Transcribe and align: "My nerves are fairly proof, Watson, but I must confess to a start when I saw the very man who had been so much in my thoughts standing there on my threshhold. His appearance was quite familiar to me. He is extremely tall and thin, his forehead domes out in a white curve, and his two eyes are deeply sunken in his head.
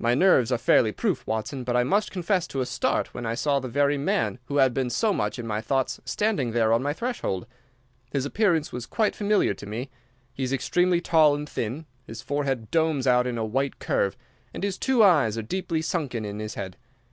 "My 0.00 0.16
nerves 0.16 0.50
are 0.50 0.58
fairly 0.58 0.90
proof, 0.90 1.24
Watson, 1.28 1.62
but 1.62 1.76
I 1.76 1.84
must 1.84 2.10
confess 2.10 2.48
to 2.48 2.60
a 2.60 2.66
start 2.66 3.14
when 3.14 3.24
I 3.24 3.36
saw 3.36 3.60
the 3.60 3.68
very 3.68 3.96
man 3.96 4.40
who 4.46 4.56
had 4.56 4.74
been 4.74 4.90
so 4.90 5.12
much 5.12 5.38
in 5.38 5.46
my 5.46 5.60
thoughts 5.60 6.00
standing 6.04 6.50
there 6.50 6.72
on 6.72 6.82
my 6.82 6.92
threshhold. 6.92 7.46
His 8.10 8.24
appearance 8.24 8.72
was 8.72 8.84
quite 8.84 9.14
familiar 9.14 9.54
to 9.54 9.66
me. 9.66 9.88
He 10.32 10.42
is 10.42 10.52
extremely 10.52 11.00
tall 11.00 11.36
and 11.36 11.48
thin, 11.48 11.86
his 12.04 12.20
forehead 12.20 12.72
domes 12.72 13.06
out 13.06 13.28
in 13.28 13.38
a 13.38 13.44
white 13.44 13.78
curve, 13.78 14.16
and 14.52 14.64
his 14.64 14.76
two 14.76 15.04
eyes 15.04 15.38
are 15.38 15.42
deeply 15.42 15.82
sunken 15.82 16.24
in 16.24 16.40
his 16.40 16.54
head. 16.54 16.76